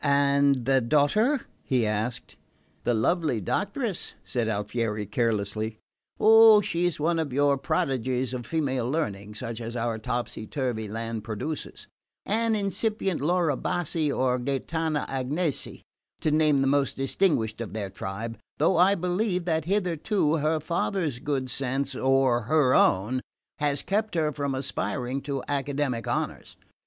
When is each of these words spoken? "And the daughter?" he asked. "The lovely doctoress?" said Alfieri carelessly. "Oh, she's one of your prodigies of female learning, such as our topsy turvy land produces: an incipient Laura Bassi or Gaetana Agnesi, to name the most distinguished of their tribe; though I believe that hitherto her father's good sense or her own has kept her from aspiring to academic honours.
"And 0.03 0.65
the 0.65 0.81
daughter?" 0.81 1.41
he 1.61 1.85
asked. 1.85 2.35
"The 2.85 2.93
lovely 2.95 3.39
doctoress?" 3.39 4.15
said 4.25 4.47
Alfieri 4.47 5.05
carelessly. 5.05 5.77
"Oh, 6.19 6.59
she's 6.59 6.99
one 6.99 7.19
of 7.19 7.31
your 7.31 7.55
prodigies 7.55 8.33
of 8.33 8.47
female 8.47 8.89
learning, 8.89 9.35
such 9.35 9.61
as 9.61 9.75
our 9.75 9.99
topsy 9.99 10.47
turvy 10.47 10.87
land 10.87 11.23
produces: 11.23 11.85
an 12.25 12.55
incipient 12.55 13.21
Laura 13.21 13.55
Bassi 13.55 14.11
or 14.11 14.39
Gaetana 14.39 15.05
Agnesi, 15.07 15.83
to 16.21 16.31
name 16.31 16.61
the 16.63 16.67
most 16.67 16.95
distinguished 16.97 17.61
of 17.61 17.73
their 17.73 17.91
tribe; 17.91 18.39
though 18.57 18.77
I 18.77 18.95
believe 18.95 19.45
that 19.45 19.65
hitherto 19.65 20.37
her 20.37 20.59
father's 20.59 21.19
good 21.19 21.47
sense 21.47 21.93
or 21.93 22.41
her 22.49 22.73
own 22.73 23.21
has 23.59 23.83
kept 23.83 24.15
her 24.15 24.31
from 24.31 24.55
aspiring 24.55 25.21
to 25.21 25.43
academic 25.47 26.07
honours. 26.07 26.57